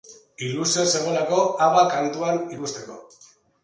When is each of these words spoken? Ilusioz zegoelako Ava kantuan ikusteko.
Ilusioz 0.47 0.85
zegoelako 0.95 1.43
Ava 1.69 1.87
kantuan 1.95 2.45
ikusteko. 2.59 3.03